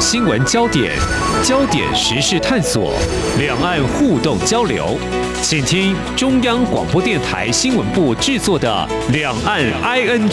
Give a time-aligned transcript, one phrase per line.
[0.00, 0.96] 新闻焦点，
[1.44, 2.94] 焦点时事探索，
[3.38, 4.96] 两岸互动交流，
[5.42, 10.30] 请听中央广播电台新闻部制作的《两岸 ING》。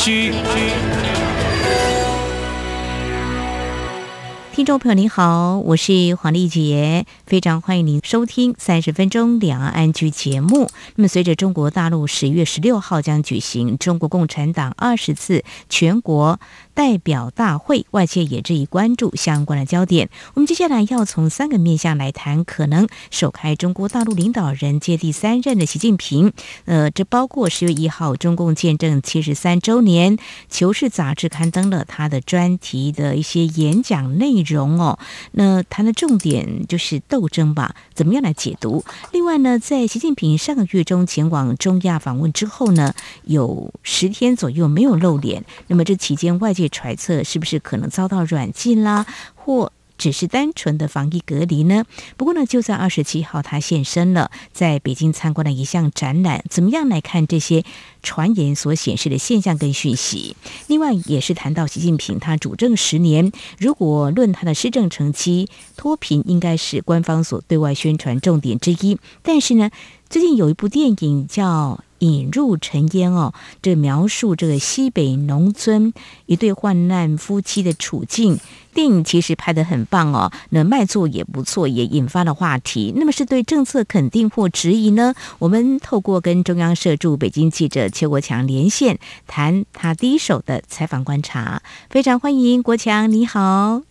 [4.54, 10.68] 听众朋友您好，我是黄丽杰，非常欢迎您收听三十分钟两岸 ING 节目。
[10.96, 16.40] 那么，随着中国大陆十月十六号将举行中国共产党二十次全国
[16.78, 20.10] 代表大会，外界也日益关注相关的焦点。
[20.36, 26.32] 我们接下来要从三个面向来谈，可能首开中国大陆领导人接第三任的习近平。
[26.66, 30.18] 呃，这包括十月一号中共建政七十三周年，
[30.50, 34.44] 《求是》杂志刊登了他的专题的一些演讲内。
[34.48, 35.00] 容哦，
[35.32, 37.76] 那谈的重点就是斗争吧？
[37.96, 38.86] 怎么样来解读？
[39.12, 45.44] 另外呢，在习近平上个月中前往中亚访问之后呢，有十天左右没有露脸。
[45.66, 49.72] 那么这期间，外界揣测是不是可能遭到软禁啦，或？
[49.98, 51.84] 只是单纯的防疫隔离呢？
[52.18, 56.44] 不过呢，就在二十七号，他现身了，在北京参观了一项展览。
[56.52, 57.66] 怎么样来看这些
[58.04, 60.36] 传言所显示的现象跟讯息？
[60.68, 69.00] 另外，也是谈到习近平他主政十年，如果论他的施政成绩，脱贫应该是官方所对外宣传重点之一。
[69.24, 69.72] 但是呢，
[70.08, 71.84] 最近有一部电影叫。
[72.00, 75.94] 引入尘烟哦，这描述这个西北农村
[76.26, 78.40] 一对患难夫妻的处境。
[78.74, 82.94] 电影其实拍得很棒哦，那卖座也不错，也引发了话题。
[82.96, 85.16] 那么是对政策肯定或质疑呢？
[85.40, 91.64] 我们透过跟中央社驻北京记者邱国强连线，谈他第一手的采访观察。
[91.90, 93.87] 非常欢迎国强，你好。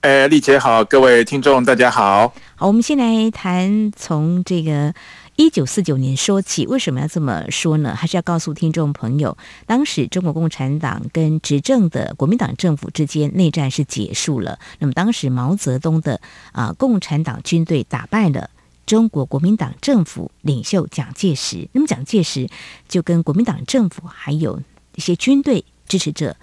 [0.00, 2.32] 哎，丽姐好，各位听众大家好。
[2.56, 4.94] 好，我们先来谈从这个。
[5.36, 7.94] 一九四九年说起，为什么要这么说呢？
[7.94, 14.58] 还是要告诉听众朋友，当时中国共产党跟执政的国民党政府之间内战是结束了。
[14.78, 16.20] 那么当时毛泽东的
[16.52, 18.50] 啊、共产党军队打败了
[18.84, 21.68] 中国国民党政府领袖蒋介石。
[21.72, 22.48] 那么蒋介石
[22.88, 24.60] 就跟国民党政府还有
[24.94, 26.36] 一些军队支持者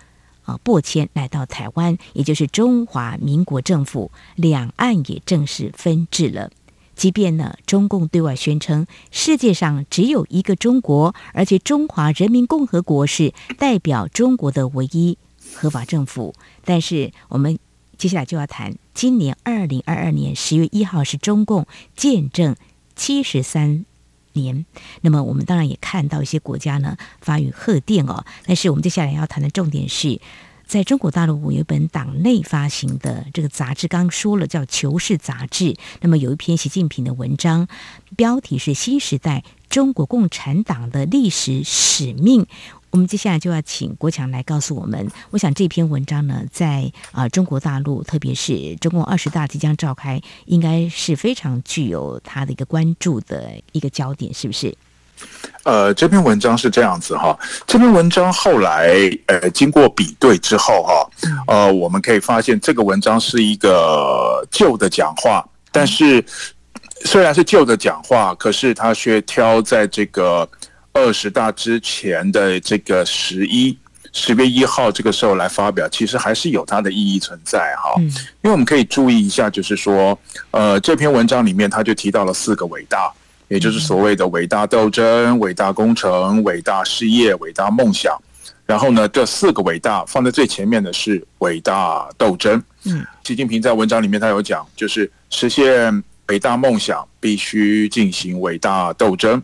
[0.47, 6.49] 啊播迁来到台湾，也就是中华民国政府，两岸也正式分治了。
[6.95, 15.15] 即便呢，中共对外宣称世界上只有一个中国，而且中华人民共和国是代表中国的唯一
[15.53, 16.33] 合法政府，
[16.65, 17.59] 但是我们
[17.97, 22.55] 接下来就要谈，今年二零二二年十月一号是中共建政
[22.95, 23.85] 七十三
[24.37, 24.65] 年，
[25.01, 30.21] 那么我们当然也看到一些国家呢发予贺电哦，但是我们接下来要谈的重点是。
[30.67, 35.77] 在中国大陆，有一本党内发行的这个杂志，刚说了叫《求是》杂志。
[36.01, 37.69] 那么有一篇习近平的文章，
[38.17, 42.43] 标题是《新时代中国共产党的历史使命》。
[42.91, 45.07] 我们接下来就要请国强来告诉我们。
[45.29, 54.75] 我想这篇文章呢，在啊、呃、中国大陆，特别是中共二十大即将召开，应该是非常具有他的一个关注的一个焦点，是不是？
[55.63, 58.95] 呃，这篇文章是这样子哈，这篇文章后来
[59.25, 61.09] 呃经过比对之后哈，
[61.47, 66.23] 呃，我们可以发现这个文章是一个旧的讲话，但是
[67.03, 70.47] 虽然是旧的讲话，可是他却挑在这个
[70.97, 73.77] 二十大之前的这个十一
[74.11, 80.17] 十月一号这个时候来发表，其实还是有它的意义存在哈，因为我们可以注意一下，就是说，
[80.51, 83.11] 呃，这篇文章里面他就提到了四个伟大。
[83.49, 88.13] 也就是所谓的伟大斗争、伟大工程、伟大事业、伟大梦想，
[88.65, 92.61] 然后呢，这四个伟大放在最前面的是伟大斗争。
[92.83, 99.41] 嗯，习近平在文章里面他有讲，就是实现伟大梦想必须进行伟大斗争，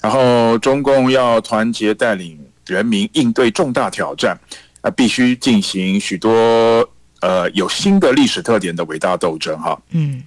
[0.00, 4.38] 然后中共要团结带领人民应对重大挑战，
[4.80, 6.30] 啊，必须进行许多
[7.20, 9.58] 呃有新的历史特点的伟大斗争。
[9.58, 10.22] 哈，嗯。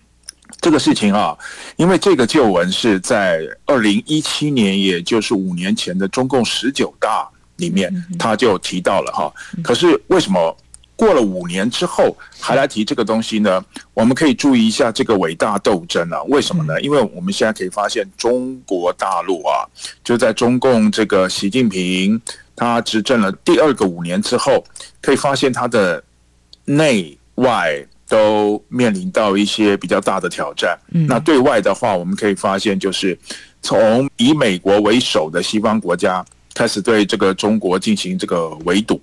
[0.60, 1.36] 这个事情啊，
[1.76, 9.34] 因为这个旧闻是在二零一七年，也就是五年前的中共十九大里面，他就提到了哈。
[9.64, 10.56] 可是为什么
[11.02, 13.66] 过了五年之后还来提这个东西呢？
[13.96, 16.80] 我们可以注意一下这个伟大斗争啊，为什么呢？
[16.80, 19.66] 因为我们现在可以发现，中国大陆啊，
[20.04, 22.22] 就在中共这个习近平
[22.56, 24.64] 他执政了第二个五年之后，
[25.02, 26.04] 可以发现他的
[26.66, 27.84] 内外。
[28.12, 30.78] 都面临到一些比较大的挑战。
[31.08, 33.18] 那对外的话，我们可以发现，就是
[33.62, 36.22] 从以美国为首的西方国家
[36.54, 39.00] 开始对这个中国进行这个围堵。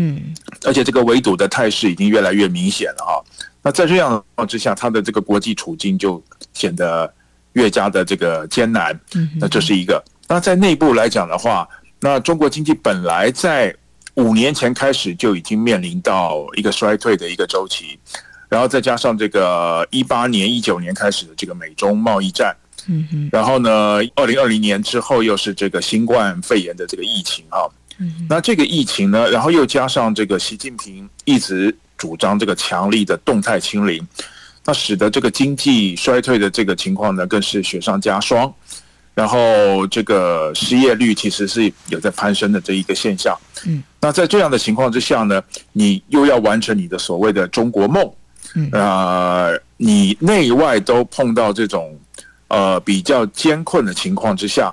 [0.00, 0.32] 嗯，
[0.64, 3.24] 而且这个围堵的态势已经越来越明显了哈。
[3.62, 6.22] 那在这样况之下，它的这个国际处境就
[6.54, 7.12] 显得
[7.54, 8.98] 越加的这个艰难。
[9.40, 10.02] 那这是一个。
[10.28, 11.68] 那在内部来讲的话，
[12.00, 13.74] 那中国经济本来在
[14.14, 17.98] 五年前开始就已经面临到一个衰退的一个周期。
[18.48, 22.56] 然后再加上这个一八年、一九年开始的这个美中贸易战，
[22.86, 27.68] 嗯哼，然后呢，二零二零年之后又是这个新冠肺炎的这个疫情啊，
[27.98, 34.06] 嗯，那这个疫情呢，然后又加上这个习近平一直主张这个强力的动态清零，
[34.64, 38.52] 那使得这个经济衰退的这个情况呢，更是雪上加霜。
[39.14, 43.36] 然后这个失业率其实是有在攀升的这一个现象。
[43.66, 45.42] 嗯，那在这样的情况之下呢，
[45.72, 48.08] 你又要完成你的所谓的中国梦，
[48.54, 51.98] 嗯，呃，你内外都碰到这种
[52.46, 54.72] 呃比较艰困的情况之下，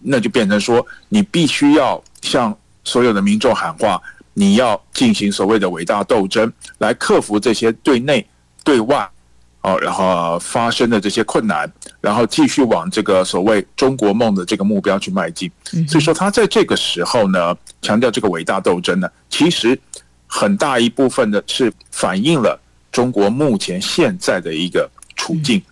[0.00, 4.00] 那就变成说你必须要向所有的民众喊话，
[4.34, 8.26] 你要进行所谓的伟大斗争，来克服这些对内
[8.64, 9.08] 对外。
[9.64, 15.48] 哦，然后发生的这些困难，然后继续往这个所谓中国梦的这个目标去迈进。
[15.86, 19.78] 所以说，他在这个时候呢，强调这个伟大斗争呢，其实
[20.26, 25.62] 很大一部分的是反映了中国目前现在的一个处境。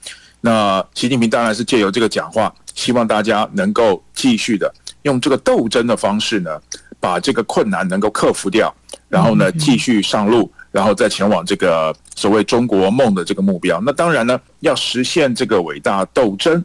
[0.40, 4.72] 那习近平当然是借由这个讲话，希望大家能够继续的
[5.02, 6.62] 用这个斗争的方式呢，
[7.00, 8.72] 把这个困难能够克服掉，
[9.08, 10.52] 然后呢，继续上路。
[10.72, 16.64] 然后再前往这个所谓中国梦的这个目标，那当然呢，要实现这个伟大斗争，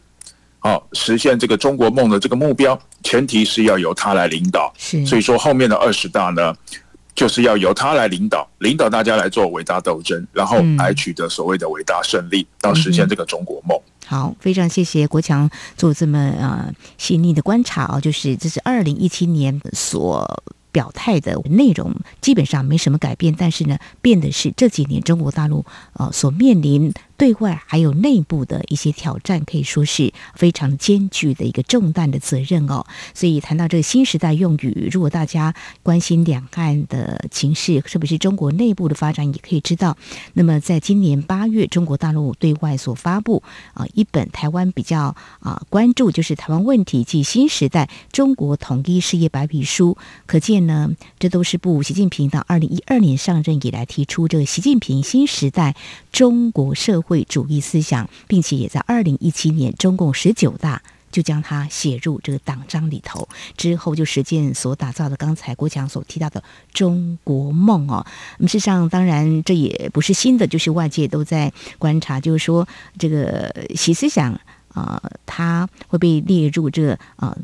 [0.60, 4.72] 好，实现这个中国梦的这个目标，前提是要由他来领导。
[4.78, 6.54] 是，所以说后面的二十大呢，
[7.16, 13.80] 就是要由他来领导，领导大家来做伟大斗争，然后来取得所谓的伟大胜利，到实现这个中国梦。
[14.06, 20.44] 好，非常谢谢国强做这么呃细腻的观察啊，就是这是二零一七年所。
[20.76, 21.90] 表态的内容
[22.20, 25.64] 基本上没什么改变，但是呢，变的是这几年中国大陆
[25.94, 26.92] 呃所面临。
[27.18, 32.86] 对外还有内部的一些挑战，可以说是非常艰巨的一个重担的责任哦。
[33.14, 39.98] 所以谈到这个新时代用语，如果大家关心两岸的情势，特别是中国内部的发展，也可以知道。
[40.34, 43.42] 那么在今年八月，中国大陆对外所发布
[43.74, 49.98] 啊一本台湾比较啊关注，就是台湾问题及新时代中国统一事业白皮书。
[50.26, 55.76] 可见呢，这都是部习近平到二零一二年上任以来提出这个习近平新时代
[56.12, 57.26] 中国社会。
[57.28, 60.82] 主义思想，并且也在二零一七年中共十九大
[61.12, 68.06] 就将它写入这个党章里头，之后就实践所打造的刚才国强所提到的中国梦哦。
[68.38, 72.68] 那么事实上，当然这也不是新的，就是外界都在观察，就是说
[72.98, 77.36] 这个习思想啊、它会被列入这个啊。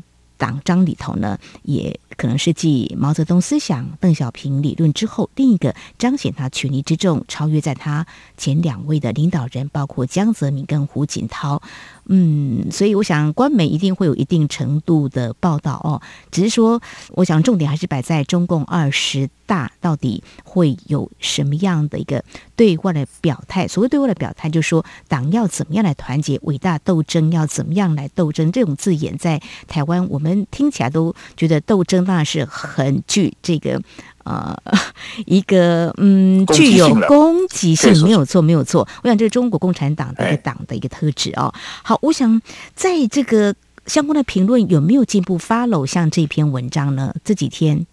[0.42, 8.04] 党章里头呢，也可能是继毛泽东思想、邓小平理论之后，另一个彰显他权力之重、超越在他
[8.36, 11.62] 前两位的领导人，包括江泽民跟胡锦涛。
[12.06, 16.00] 嗯，所以我想官媒一定会有一定程度的报道哦。
[16.30, 22.24] 只是说，我想重点还是摆在中共二十大到底会有什么样的一个
[22.56, 23.68] 对外的表态。
[23.68, 28.50] 所谓对外的表态，就是说党要怎么样来团结，伟大斗争要怎么样来斗争。
[28.50, 33.80] 这种字眼在台湾，我们听起来都觉得斗争当然是很具这个。
[34.24, 34.56] 呃，
[35.26, 38.86] 一个嗯，具有攻击性，没有错，没有错。
[39.02, 41.52] 我想这是中国共产党的一个党的一个特质哦。
[41.82, 42.40] 好，我想
[42.74, 43.54] 在这个
[43.86, 47.14] 相关的评论有没有进一步 follow 像这篇文章呢？
[47.24, 47.86] 这几天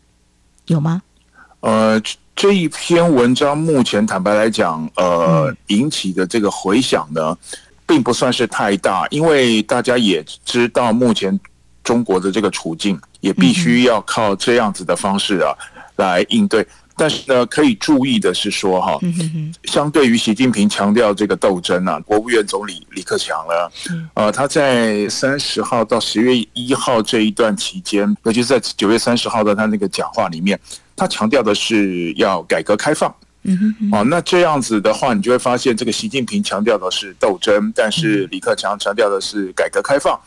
[0.68, 1.02] 有吗？
[1.62, 2.02] 呃，
[2.36, 7.38] 这一篇文章目前坦白来讲，呃，引起的这个回响呢，
[7.86, 11.38] 并不算是太大，因为大家也知道目前
[11.84, 15.52] 中国的这个处境，也必须要靠这样子的方式啊。
[16.00, 16.66] 来应对，
[16.96, 18.98] 但是呢，可以注意的是说，哈，
[19.66, 30.60] 相对于习近平强调这个斗争啊，国务院总理李克强呢，呃，他在三十号到十月一号这一段期间，尤其是在九月三十号的他那个讲话里面，
[30.96, 33.14] 他强调的是要改革开放，
[33.44, 40.20] 嗯嗯，哦，那这样子的话，你就会发现，这个习近平强调的是斗争，但是李克强强调的是改革开放，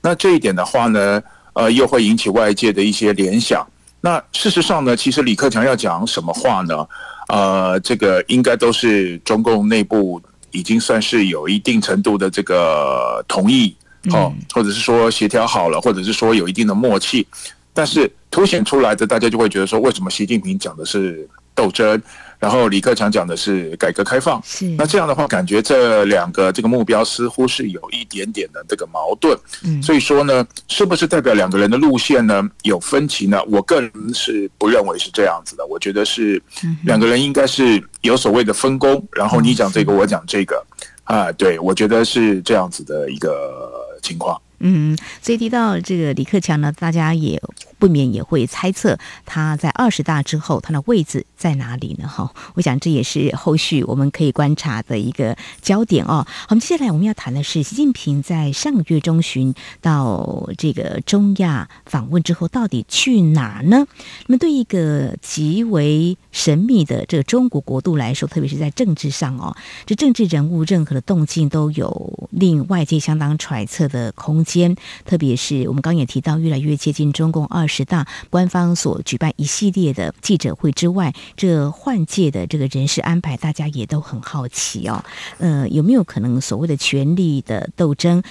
[0.00, 3.66] 那这一点的话呢，呃，又会引起外界的一些联想。
[4.00, 6.86] 那事实上呢，其实李克强要讲什么话呢？
[7.28, 13.76] 呃，这个应该都是中共内部已经算是有一定程度的这个同意，
[14.12, 17.26] 哦，或者是说协调好了，或者是说有一定的默契。
[17.74, 22.00] 但是凸显出来的，大家就会觉得说，为什么习近平讲的是斗争？
[22.38, 29.36] 然后李克强讲的是改革开放，是那这样的话，感觉这两个这个目标似乎是有一点点的这个矛盾。
[29.64, 33.42] 嗯，所以说呢，是不是代表两个人的路线呢有分歧呢？
[33.48, 35.66] 我个人是不认为是这样子的。
[35.66, 36.40] 我觉得是
[36.84, 40.64] 两个人应该是有所谓的分工，然后你讲这个，我讲这个，
[41.04, 43.70] 啊，对，我觉得是这样子的一个
[44.02, 44.40] 情况。
[44.60, 47.40] 嗯，所以提到这个李克强呢，大家也
[47.78, 52.08] 不免也会猜测他在二十大之后他的位置在哪里呢？
[52.08, 56.26] 哈，我想这也是后续我们可以观察的一个焦点哦。
[56.48, 63.86] 好，接下来我们要谈的是习近平在上个月中旬到这个中亚访问之后，到底去哪呢？
[64.26, 69.56] 那么对一个极为神秘的这个中国国度来说，特别是在政治上哦，
[69.86, 74.76] 这政治人物任何的动静都有令外界相当揣测的空间。
[75.04, 85.04] 特别是我们刚也提到，越来越接近中共二十大，官方所举办一系列的记者会之外，这换届的这个人事安排，大家也都很好奇哦。
[85.38, 88.22] 呃，有没有可能所谓的权力的斗争？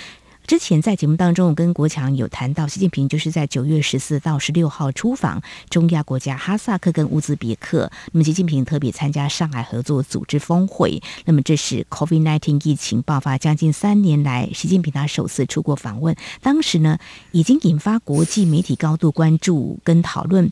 [0.48, 7.92] 之前在节目当中，我跟国强有谈到，习近平就是在九月十四到十六号出访中亚国家哈萨克跟乌兹别克。
[8.14, 11.04] 那么，习近平特别参加上海合作组织峰会。
[11.26, 16.16] 那么，这是 COVID-19 疫情爆发将近三年来，习近平他首次出国访问。
[16.42, 16.98] 当时呢，
[17.34, 20.50] 已经引发国际媒体高度关注跟讨论。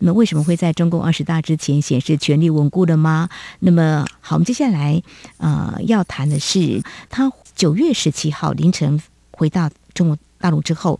[0.00, 3.28] 那么，为什么会在中共二十大之前显示权力稳固了吗？
[3.60, 5.00] 那么，好，我们接下来
[5.38, 9.00] 呃要谈的是，他九月十七号凌晨。
[9.36, 10.98] 回到中国大陆之后，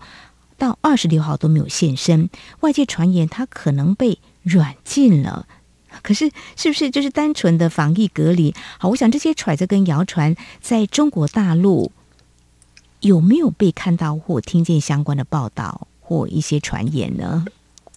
[0.58, 2.28] 到二十六号都没有现身，
[2.60, 5.46] 外界传言他可能被软禁了。
[6.02, 8.54] 可是，是不是就是单纯的防疫隔离？
[8.78, 11.90] 好，我想这些揣测跟谣传，在中国大陆
[13.00, 17.46] 有没有被看到或听见相关的报道或一些传言呢？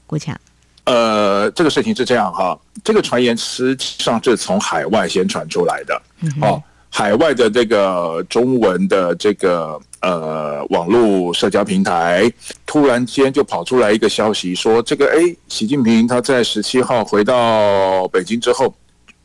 [0.07, 0.39] 国强，
[0.85, 6.63] 呃，这个事情是这样哈，这个传言实际上是从海外先传出来的，嗯、哦。
[6.91, 12.31] 海外的这个中文的这个呃网络社交平台，
[12.65, 18.73] 突然间就跑出来一个消息，说这个哎，习近平他在十七号回到北京之后，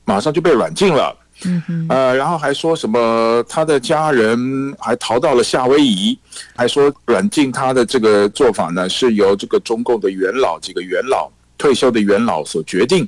[0.04, 1.16] 马上就被软禁了。
[1.44, 6.16] 嗯哼，呃，然后还说什么他的家人还逃到了夏威夷，
[6.54, 11.28] 还说软禁他的这个做法呢，是由这个中共的元老几个元老
[11.58, 13.06] 退休的元老所决定。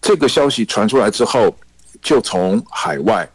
[0.00, 1.54] 这个消息传出来之后，
[2.00, 3.28] 就从海外。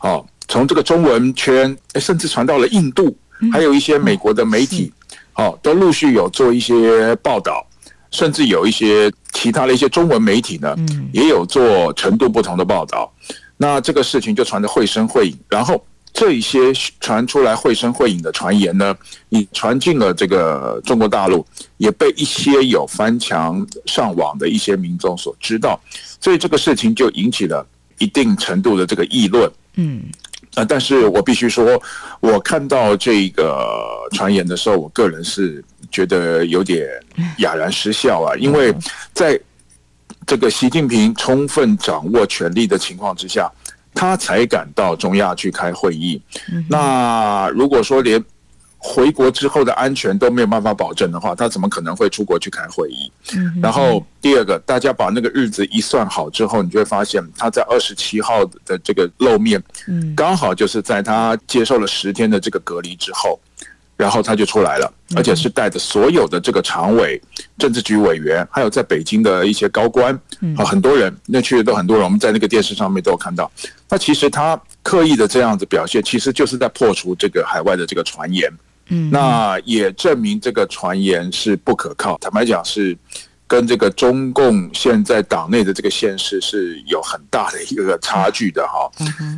[0.00, 3.16] 哦，从这个中文圈，甚至传到了印度，
[3.52, 4.92] 还有一些美国的媒体，
[5.34, 7.66] 哦，都陆续有做一些报道，
[8.10, 10.76] 甚至有一些其他的一些中文媒体呢，
[11.12, 13.12] 也有做程度不同的报道。
[13.56, 15.82] 那这个事情就传得绘声绘影，然后
[16.12, 18.94] 这一些传出来绘声绘影的传言呢，
[19.30, 21.46] 也传进了这个中国大陆，
[21.78, 25.80] 也被一些有翻墙上网的一些民众所知道，
[26.20, 27.66] 所以这个事情就引起了
[27.98, 29.50] 一定程度的这个议论。
[29.76, 30.02] 嗯，
[30.54, 31.80] 啊，但是我必须说，
[32.20, 36.86] 我看到这个传言的时候，我个人是觉得有点
[37.38, 38.74] 哑然失笑啊，因为
[39.14, 39.38] 在
[40.26, 43.50] 这个习近平充分掌握权力的情况之下，
[43.94, 46.20] 他才敢到中亚去开会议。
[46.68, 48.22] 那如果说连
[48.84, 53.10] 回国之后的安全都没有办法保证的话，他怎么可能会出国去开会议？
[53.62, 59.62] 然后第二个，大家把那个日子一算好之后，你就会发现他在二十七号的这个露面，
[60.16, 63.38] 刚好就是在他接受了十天的这个隔离之后，
[63.96, 67.22] 然后他就出来了，而且是带着所有的这个常委、
[67.58, 70.12] 政治局委员，还有在北京的一些高官，
[70.56, 73.48] 啊，很多人，那去的都很多人，我们在那个电视上面都有看到。
[73.88, 78.52] 那其实他刻意的这样子表现，其实就是在破除这个海外的这个传言。
[78.88, 82.18] 嗯，那也证明这个传言是不可靠。
[82.18, 82.96] 坦白讲，是
[83.46, 88.90] 跟这个中共现在党内的这个现实是有很大的一个差距的哈。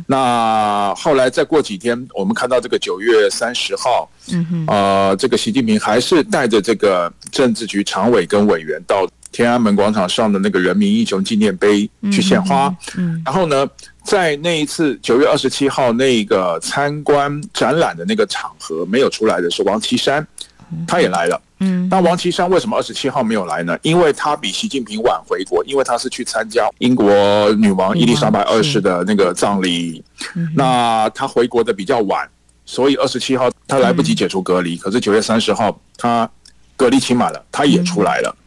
[0.07, 12.73] 那后来再过几天，我们看到这个九月三十号，嗯呃，这个习近平还是带着这个政治局常委跟委员到天安门广场上的那个人民英雄纪念碑去献花。
[12.97, 13.67] 嗯，然后呢，
[14.05, 20.25] 在那一次九月二十七号那个参观展览的那个场合，没有出来的是王岐山，
[20.87, 21.41] 他也来了。
[21.59, 23.75] 嗯，那王岐山为什么二十七号没有来呢？
[23.81, 27.09] 因为他比习近平晚回国，因为他是去参加英国
[27.53, 30.03] 女王伊丽莎白二世的那个葬礼。
[30.55, 32.29] 那他回国的比较晚，
[32.63, 34.77] 所以二十七号他来不及解除隔离。
[34.77, 36.29] 可是九月三十号他
[36.77, 38.37] 隔离期满了，他也出来了。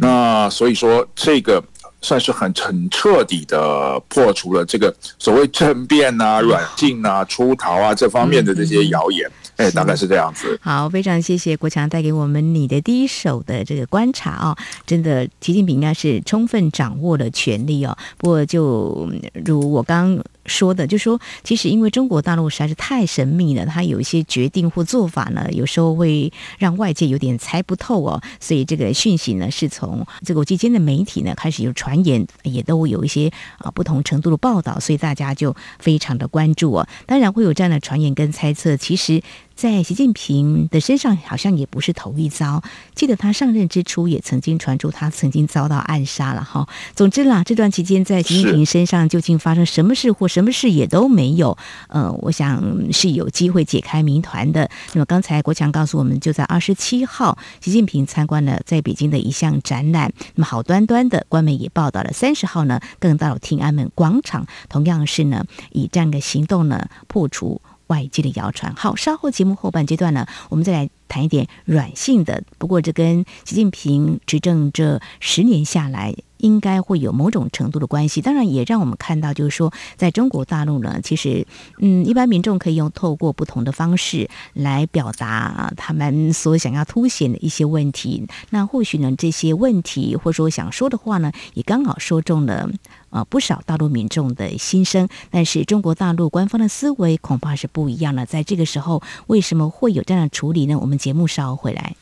[0.00, 1.62] 那所以说这个。
[2.06, 10.56] 算是很很彻底的破除了这个所谓政变啊、软禁啊、出逃啊这方面的这些谣言，哎，大概是这样子。
[10.62, 17.98] 好，非常谢谢国强带给我们你的第一手的这个观察啊，真的，习近平应该是充分掌握了权力哦。
[18.18, 19.10] 不过，就
[19.44, 20.16] 如我刚。
[20.46, 28.20] 说的就说，其实因为中国大陆实在是太神秘了，它有一些决定或做法呢，有时候会让外界有点猜不透哦。
[28.40, 36.88] 所以这个讯息呢，是从这个国际间的媒体呢开始有传言，也都有一些啊不同程度的报道，所以大家就非常的关注哦。
[37.06, 39.22] 当然会有这样的传言跟猜测，其实。
[39.56, 42.62] 在习近平的身上好像也不是头一遭。
[42.94, 46.68] 记得他上任之初，也曾经传出他曾经遭到暗杀了哈。
[46.94, 51.56] 总之啦，这段期间在习近平身上究竟发生什么事或什么事也都没有。
[51.88, 54.68] 呃，我想是有机会解开谜团的。
[54.92, 60.12] 那么刚才国强告诉我们，就在二十七号，习近平参观了在北京的一项展览。
[60.34, 68.74] 那么好端端的，官媒也报道了，三十号呢，更到了天安门广场，同样是呢，以这样的行动呢，破除外界的谣传。
[68.74, 72.42] 好，稍后节目后半阶段呢，我们再来谈一点软性的。
[72.58, 78.20] 不过，这跟习近平执政这十年下来，应该会有某种程度的关系。
[78.20, 81.46] 当然，也让我们看到，就是说，在中国大陆呢，其实，
[81.78, 88.26] 嗯，一般民众可以用透过不同的方式来表达他们所想要凸显的一些问题。
[88.50, 92.68] 那或许呢，这些问题或者说想说的话呢，也刚好说中了
[93.10, 95.08] 啊不少大陆民众的心声。
[95.30, 98.26] 但是，中国大陆官方的思维恐怕是不一样了。
[98.26, 100.78] 在这个时候，为什么会有这样的处理呢？
[100.78, 101.96] 我们节目稍后回来。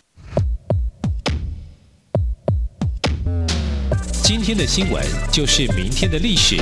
[4.36, 5.00] 今天的新闻
[5.30, 6.56] 就是明天的历史，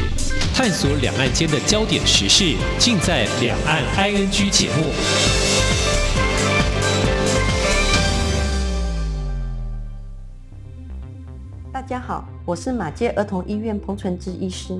[0.54, 4.92] 探索两岸间的焦点时事，尽在《两岸 ING》节目。
[11.72, 14.78] 大家好，我是马街儿童医院彭纯之医师。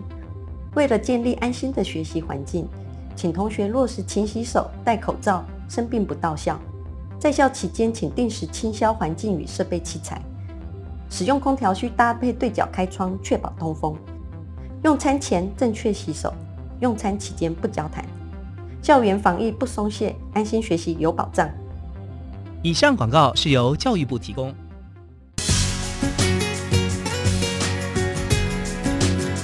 [0.74, 2.68] 为了建立安心的学习环境，
[3.16, 6.60] 请同学落实勤洗手、戴口罩，生病不到校。
[7.18, 10.20] 在校期间，请定时清消环境与设备器材。
[11.12, 13.94] 使用空调需搭配对角开窗，确保通风。
[14.82, 16.32] 用餐前正确洗手，
[16.80, 18.02] 用餐期间不交谈。
[18.80, 21.46] 校园防疫不松懈，安心学习有保障。
[22.62, 24.54] 以上广告是由教育部提供。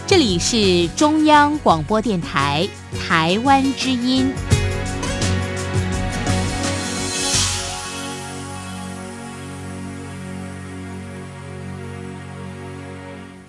[0.07, 2.67] 这里是中央广播电台
[2.99, 4.33] 台湾之音。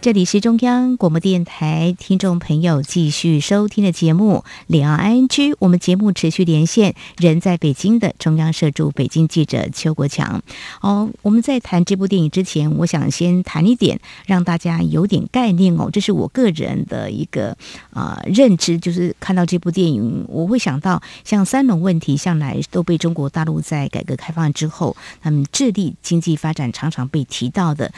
[0.01, 5.27] 这里是中央广播电台，听众朋友继续收听的节目《两岸 ING》。
[5.59, 10.41] 我们节目持续连线人在北京的中央社驻北京记者邱国强。
[10.79, 15.89] 哦，我们在谈这部电影之前，我想先谈一点，让大家有点概念哦。
[15.91, 17.49] 这是我个人的一个
[17.91, 27.91] 啊、呃、认知，就是看到这部电影，我会想到像三农问题，向来都被中国大陆在改革开放之后，他们致力经济发展，常常被提到的。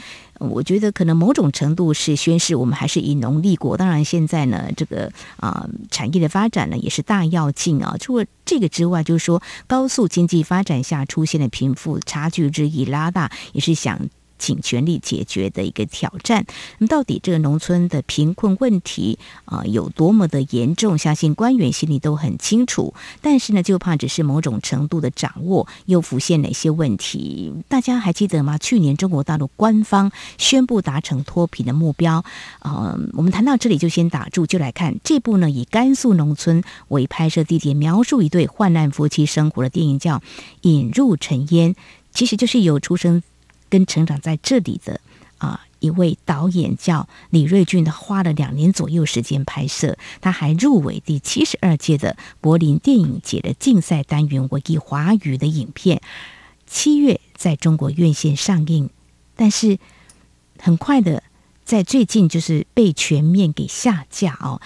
[0.50, 3.76] 我觉得可能某种程度是宣示我们还是以农立国。
[3.76, 7.96] 当然，现在呢，这个啊、呃、产业的发展呢也是大要进啊。
[7.98, 13.98] 除了这个之外，就是说高速经济发展下出现的贫富差距日益拉大，也是想。
[14.42, 16.44] 请全力解决的一个挑战。
[16.78, 20.98] 那么，到底这个农村的贫困问题啊、有多么的严重？
[20.98, 22.92] 相信官员心里都很清楚。
[23.20, 27.52] 但是呢，就怕只是某种程度的掌握，又浮现哪些问题？
[27.68, 28.58] 大家还记得吗？
[28.58, 32.24] 去年中国大陆官方宣布达成脱贫的目标。
[32.62, 40.16] 呃，我们谈到这里就先打住，就来看这部呢，以甘肃农村为拍摄地点，描述一对患难夫妻生活的电影，叫
[40.62, 41.74] 《引入尘烟》，
[42.12, 43.22] 其实就是有出生。
[43.72, 45.00] 跟成长在这里的
[45.38, 56.02] 啊一位导演叫李瑞俊，他花了两年左右时间拍摄，他还入围第七十二届的柏林电影节的竞赛单元唯一华语的影片，
[56.66, 58.90] 七月在中国院线上映，
[59.34, 59.78] 但是
[60.58, 61.22] 很快的
[61.64, 64.60] 在最近就是被全面给下架哦。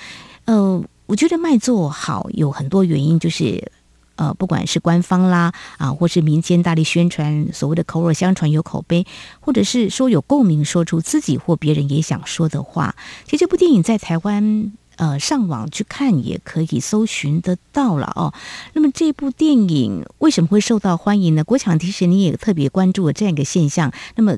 [0.47, 3.71] 呃，我觉得卖座好有很多原因，就是。
[4.17, 9.07] 呃，不管是官方啦啊，或是民间大力宣传，所谓的口耳相传有口碑，
[9.41, 12.97] 或者是说有共鸣，说出自己或别人也想说的话。
[13.25, 18.33] 其实这部电影在台湾呃上网去看也可以搜寻得到了哦。
[18.73, 21.45] 那么这部电影为什么会受到欢迎呢？
[21.45, 23.93] 国强其实你也特别关注了这样一个现象。
[24.15, 24.37] 那么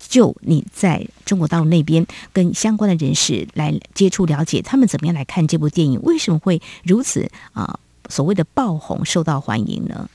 [0.00, 6.02] 就你在中国大陆那边跟相关的人士来接触了解，他们怎么样来看这部电影？
[6.02, 7.78] 为什么会如此啊？
[8.08, 10.08] 所谓的爆红受到欢迎呢？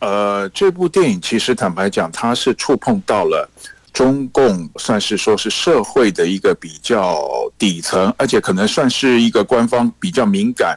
[0.00, 3.48] 呃，这部电影其实坦白讲，它是触碰到了
[3.92, 7.24] 中共算是说是社会的一个比较
[7.56, 10.76] 底层，而且可能算是一个官方比较敏感、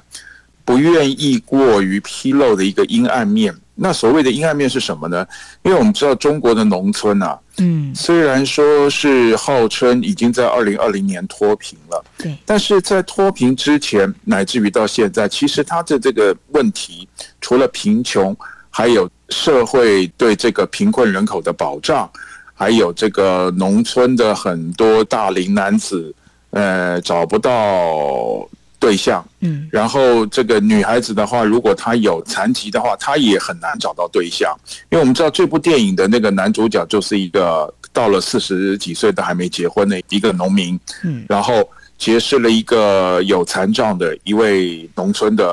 [0.64, 3.56] 不愿意过于披露的一个阴暗面。
[3.76, 5.28] 那所谓的阴暗面是什么呢？
[5.64, 17.08] 因为我们知道中国的农村啊，嗯，虽然说是号称已经在二零二零年脱贫了，对，但是在脱贫之前，乃至于到现在，其实它的这个问题，
[17.42, 18.36] 除了贫穷，
[18.70, 22.10] 还有社会对这个贫困人口的保障，
[22.54, 26.16] 还有这个农村的很多大龄男子，
[26.52, 28.48] 呃，找不到
[28.80, 34.56] 对象，嗯，然后这个女孩子的话，如果她有残疾的话，她也很难找到对象，
[34.90, 45.46] 因为我们知道这部电影的那个男主角就是一个到了四十几岁都还没结婚的一个农民，嗯，然后结识了一个有残障的一位农村的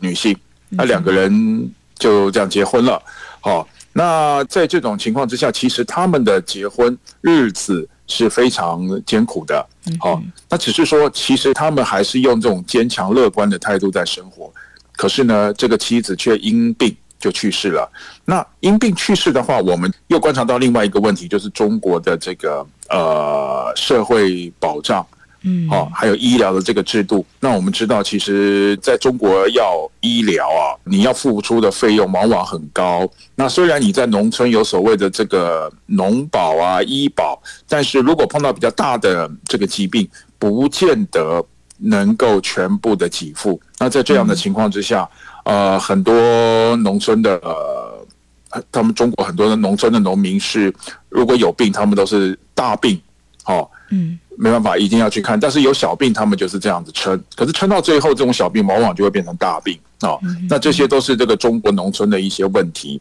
[0.00, 0.36] 女性，
[0.68, 3.00] 那两个人就这样结婚了，
[3.40, 9.66] 好，那在这种情况之下，其实他们的结婚日子是非常艰苦的。
[9.98, 14.52] 好，那只是说，其实他们还是用这种坚强乐观的态度在生活。
[14.96, 17.90] 可是呢，这个妻子却因病就去世了。
[18.24, 25.06] 那因病去世的话，我们又观察到另外一个问题，就是中国的这个呃社会保障。
[25.46, 27.24] 嗯，好，还有医疗的这个制度。
[27.38, 33.06] 那我们知道，其实在中国要医疗啊，你要付出的费用往往很高。
[33.34, 41.44] 那虽然你在农村有所谓的这个农保啊、医保，但是如果碰到比较大的这个疾病，不见得
[41.76, 43.60] 能够全部的给付。
[43.78, 45.06] 那在这样的情况之下，
[45.44, 50.72] 呃，很多农村的呃，他们中国很多的农村的农民是，
[51.10, 52.98] 如果有病，他们都是大病，
[53.42, 54.18] 好，嗯。
[54.36, 55.38] 没办法，一定要去看。
[55.38, 57.22] 但是有小病，他们就是这样子撑。
[57.36, 60.20] 可是撑到最后，这种小病往往就会变成大病啊、哦。
[60.50, 63.00] 那这些都是这个中国农村的一些问题。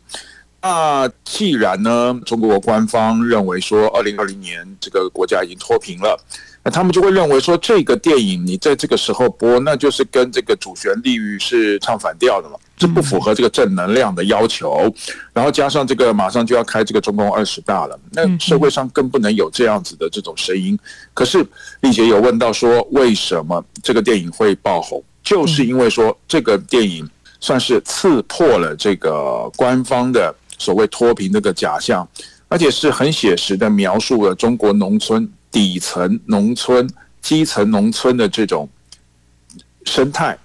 [0.61, 6.23] 那既然呢，中国官方认为说，二零二零年这个国家已经脱贫了。
[6.65, 14.89] 那他们就会认为说，这个电影你在这个时候播，那就是跟这个主旋律是唱反调的嘛，这不符合这个正能量的要求。
[15.33, 20.79] 然后加上这个马上就要开这个中共二十大了，那社会上更不能有这样子的这种声音。
[21.13, 21.45] 可是
[21.81, 25.03] 丽姐有问到说，为什么这个电影会爆红？
[25.21, 27.05] 就是因为说这个电影
[27.41, 32.07] 算是刺破了这个官方的所谓脱贫这个假象，
[32.47, 35.29] 而且是很写实的描述了中国农村。
[35.53, 36.85] 底层农村、
[37.21, 38.67] 基层农村的这种
[39.85, 40.37] 生态，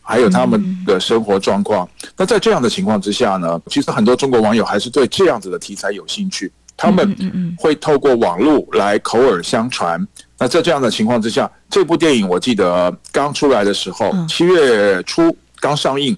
[0.00, 1.86] 还有他们的生活状况。
[2.16, 6.50] 那在这样的情况之下呢，其实很多中国网友还是对这样子的题材有兴趣。
[6.74, 7.14] 他们
[7.58, 10.04] 会透过网络来口耳相传。
[10.38, 16.16] 那在这样的情况之下，这部电影我记得刚出来的时候，七月初刚上映，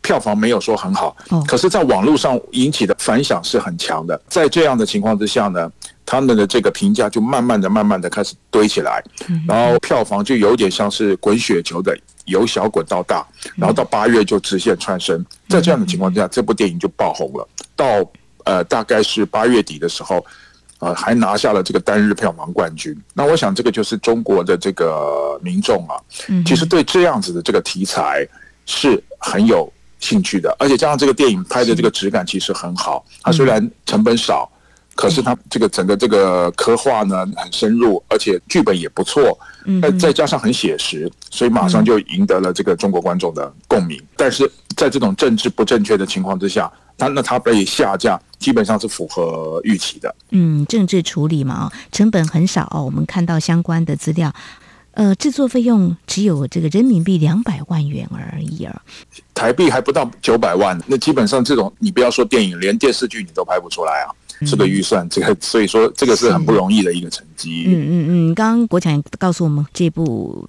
[0.00, 4.20] 票房没有说很好，可是在网络上引起的反响是很强的。
[4.28, 5.70] 在这样的情况之下呢，
[6.10, 9.00] 他们的这个评价就慢慢的、慢慢的开始堆起来，
[9.46, 15.24] 然后票房就有点像是滚雪球的，由小滚到大，然后到八月就直线窜升。
[15.48, 17.48] 在这样的情况之下，这部电影就爆红了。
[17.76, 18.04] 到
[18.42, 20.26] 呃大概是八月底的时候，
[20.80, 22.92] 呃还拿下了这个单日票房冠军。
[23.14, 25.94] 那我想这个就是中国的这个民众啊，
[26.44, 28.26] 其实对这样子的这个题材
[28.66, 33.06] 是很有兴趣的，而且加上这个电影拍的这个质感其实很好。
[33.22, 34.50] 它虽然成本少。
[35.00, 43.98] 可是它这个整个这个刻画呢很深入，而且剧本也不错，嗯再加上很写实，所以马上就赢得了这个中国观众的共鸣。
[44.14, 44.44] 但是
[44.76, 50.14] 在这种政治不正确的情况之下，它那它被下架，基本上是符合预期的。
[50.32, 52.68] 嗯，政治处理嘛，成本很少。
[52.84, 54.30] 我们看到相关的资料，
[54.92, 58.82] 呃，制作费用只有这个人民币两百万元而已啊，
[59.32, 60.78] 台币还不到九百万。
[60.86, 64.12] 那基本上这种，你不要说电影，连电视剧你都拍不出来啊。
[64.46, 67.64] 这个预算，这个所以说这个是很不容易的一个成绩。
[67.66, 70.48] 嗯嗯嗯，刚刚国强也告诉我们这部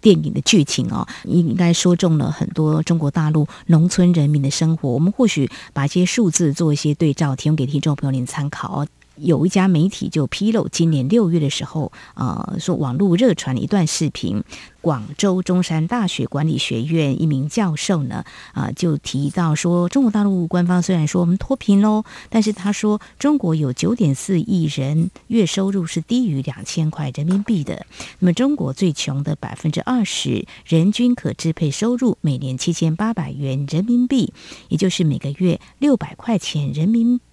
[0.00, 4.90] 电影的剧情哦，应该说中了很多中国大陆农村人民的生活。
[4.90, 8.84] 我们或许把一些数字做一些对照，提供给听众朋友您参考。
[9.16, 14.42] 有一家媒体就披露，今年六月的时候，呃，说网络热传了一段视频，
[14.80, 27.86] 广州中山大学管理学院一名教授呢，啊、就提到说，中国大陆官方虽然说我们脱贫喽，但是他说中国有九点四亿人月收入是低于两千块人民币的，
[28.18, 34.32] 那么中国最穷的百分之二十人均可支配收入每年七千八百元人民币，
[34.68, 37.24] 也就是每个月六百块钱人民币。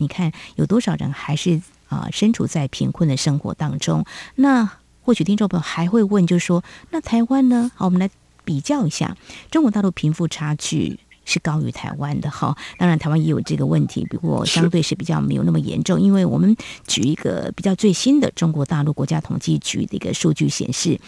[0.00, 4.04] 你看有多少人还是啊、呃、身处在贫困的生活当中？
[4.36, 4.68] 那
[5.02, 7.70] 或许听众朋友还会问，就是说，那台湾呢？
[7.74, 8.08] 好，我们来
[8.44, 9.16] 比较一下，
[9.50, 12.56] 中国大陆贫富差距是高于台湾的哈。
[12.78, 16.00] 当然，台湾也有这个问题，不过相对是比较没有那么严重。
[16.00, 20.98] 因为我们举一个比较最新的中国大陆国家统计局的一个数据显示，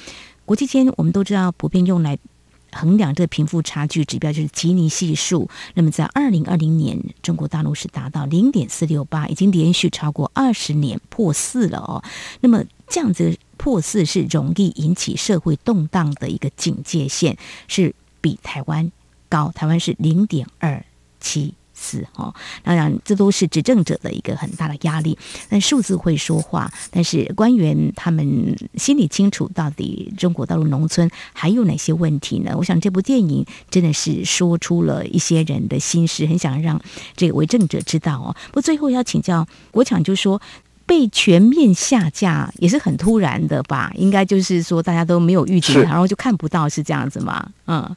[0.44, 2.18] 国际间我们都知道普遍用来。
[2.72, 5.48] 衡量这个贫富差距指标就是基尼系数。
[5.74, 12.02] 那么在二零二零年，中国大陆是达到零点四六八，已经连续超过二十年破四了哦。
[12.40, 17.36] 那么这样子破四是容易引起社会动荡的一个警戒线，
[17.68, 18.90] 是比台湾
[19.28, 19.52] 高。
[19.54, 20.84] 台湾是零点二
[21.20, 22.32] 七字哦。
[22.62, 25.18] 当然，这都是执政者的一个很大的压力。
[25.48, 32.54] 但数字会说话，但是官员他们心里清楚，到底中国大陆农村还有哪些问题呢？
[32.56, 36.80] 我想这部电影真的是说出了一些人的心事，很想让
[37.16, 38.36] 这个为政者知道哦。
[38.48, 40.40] 不过最后要请教国强，就说。
[40.84, 43.90] 被全面下架也是很突然的吧？
[43.94, 47.48] 应该就是说大家都没有预警，然后就看不到，是这样子吗？
[47.66, 47.96] 嗯，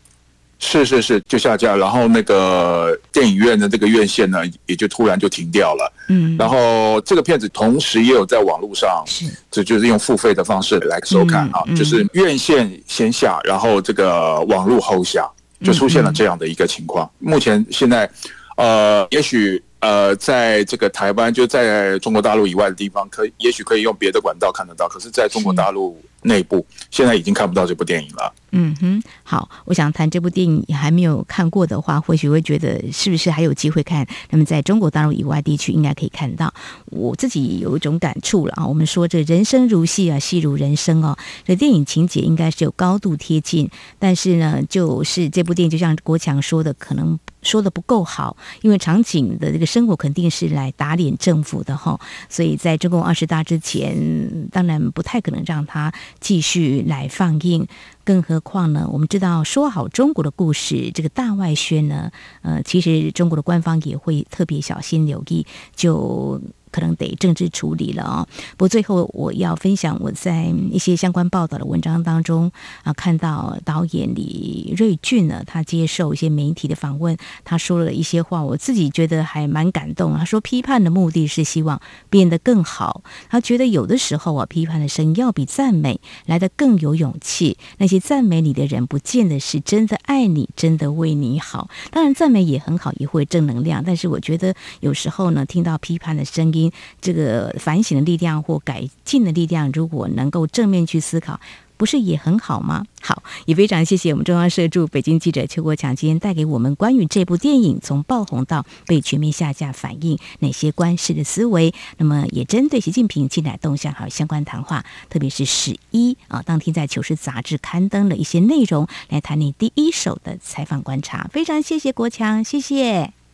[0.68, 5.94] 是是是，就下架，然后那个电影院的这个院线呢，也就突然就停掉了。
[6.10, 15.30] 嗯，然后这个片子同时也有在网络上，是，这就是用付费的方式来收看啊，嗯嗯、就是院线先下，然后这个网络后下，
[15.64, 17.10] 就出现了这样的一个情况。
[17.20, 18.10] 目前现在，
[18.58, 19.62] 呃，也许。
[19.82, 28.34] 呃，在这个台湾，就在中国大陆以外的地方，可以也许可以用别的管道看得到，可是在中国大陆内部，现在已经看不到这部电影了。
[28.58, 34.08] 嗯哼，好，我想谈这部电影，还没有看过的话，或许会觉得是不是还有机会看？
[34.30, 36.54] 那么在中国大陆以外地区，应该可以看到。
[36.86, 41.18] 我自己有一种感触了啊，我们说这人生如戏啊，戏如人生哦。
[41.44, 57.68] 这电影情节应该是有高度贴近，但是呢，就是这部电影就像国强说的，可能说的不够好，因为场景的这个生活肯定是来打脸政府的哈，所以在中共二十大之前，当然不太可能让他继续来放映。
[58.04, 58.88] 更何况呢？
[58.92, 66.42] 我们知道说好中国的故事，这个大外宣呢，呃，其实中国的官方也会特别小心留意，就。
[66.76, 68.28] 可能得政治处理了啊！
[68.58, 72.52] 不过最后我要分享我在一些相关报道的文章当中
[72.84, 80.18] 啊，看到导演李瑞俊呢，他接受一些媒体的访问，他说了一些话，我自己觉得还蛮感动。
[80.18, 83.04] 他说，批判的目的是希望变得更好。
[83.30, 87.58] 他觉得有的时候啊，批判的声音要比赞美来得更有勇气。
[87.78, 91.70] 那些赞美你的人，不见得是真的爱你，真的为你好。
[91.92, 93.82] 当然，赞美也很好，也会正能量。
[93.86, 96.65] 但是我觉得有时候呢，听到批判的声音。
[97.02, 101.40] 这个反省的力量或改进的力量，如果能够正面去思考，
[101.78, 102.86] 不是也很好吗？
[103.02, 111.74] 好，也非常谢谢我们中央社驻北京记者邱国强今天带给我们关于这部电影从爆红到被全面下架，反映哪些观世的思维。
[111.98, 121.30] 那么也针对习近平近来动向还有相关谈话，特别是十一啊，当天在《求是》杂志刊登了一些内容，来谈你第一手的采访观察。
[121.34, 123.25] 非常谢谢国强，谢谢。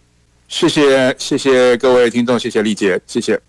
[0.52, 3.42] 谢谢谢谢各位听众，谢谢丽姐，谢谢。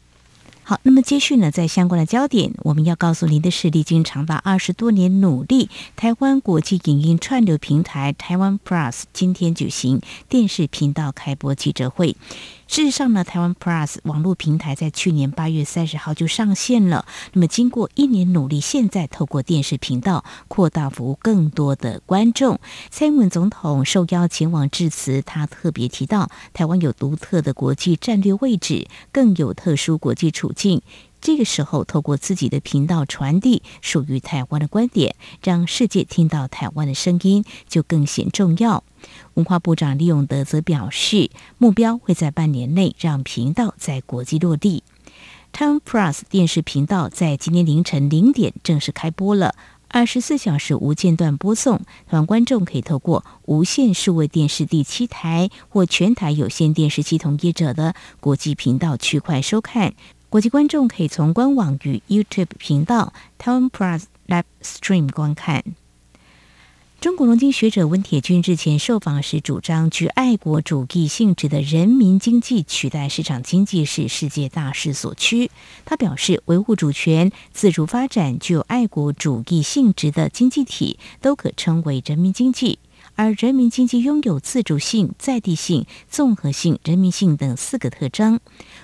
[0.63, 12.17] 好，那么接续呢，在相关的焦点，我们要告诉您的是，历经长达二十多年努力，台湾国际影音串流平台台湾 Plus 今天举行电视频道开播记者会。
[12.73, 17.05] 事实上呢，台湾 Plus 网络平台在去年八月三十号就上线了。
[17.35, 22.59] 那么经过一年努力，现在透过电视频道扩大服务更多的观众。
[22.89, 30.81] 蔡英文总统受邀前往致辞，他特别提到，台湾有独特的国际战略位置，更有特殊国际处境。
[31.21, 38.83] 这个时候，透过自己的频道传递属于台湾的观点，让世界听到台湾的声音，就更显重要。
[39.35, 44.83] 文化部长李永德则表示，目标会在半年内让频道在国际落地。
[45.53, 49.55] 台湾 Plus 电视频道在今天凌晨零点正式开播了，
[49.89, 51.79] 二十四小时无间断播送。
[52.07, 59.93] 台湾观众可以透过无线数位电视第七台或全台有线电视系统业者的国际频道区块收看。
[60.31, 65.63] 国际观众可以从官网与 YouTube 频道台湾 Plus Live Stream 观看。
[67.03, 75.51] 中国农经学者温铁军日前受访时主张，具爱国主义性质的人民经济取代市场经济是世界大势所趋。
[75.85, 82.79] 他表示，维护主权、自主发展、具有爱国主义性质的经济体都可称为人民经济。
[83.17, 88.39] 而人民经济拥有自主性、在地性、综合性、人民性等四个特征。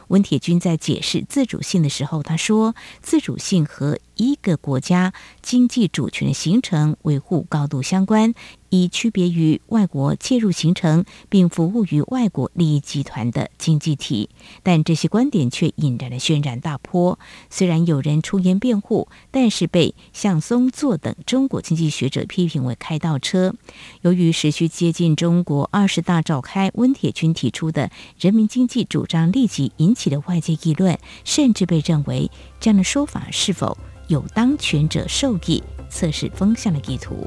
[0.09, 8.35] 温铁军在解释自主性的时候，他说：“自主性和一个国家经济主权的形成、维护高度相关。”
[8.71, 14.29] 以区别于外国介入形成并服务于外国利益集团的经济体，
[14.63, 17.19] 但这些观点却引燃了轩然大波。
[17.49, 23.55] 虽然有人出言辩护，但是被向松作等中国经济学者批评为开倒车。
[24.03, 27.91] 由于时序接近中国二十大召开，温铁军提出的
[28.21, 32.31] 人民经济主张立即引起了外界议论，甚至被认为
[32.61, 37.27] 这样的说法是否有当权者授意、测试风向的意图。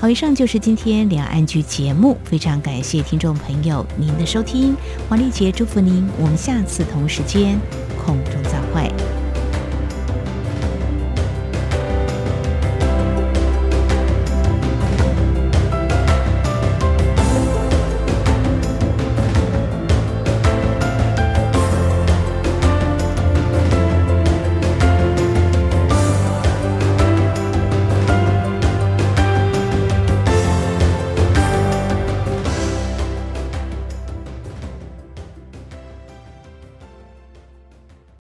[0.00, 4.76] 好，以上就是今天两岸局节目，非常感谢听众朋友您的收听，
[5.08, 7.58] 黄丽杰祝福您，我们下次同时间
[8.04, 9.13] 空中再会。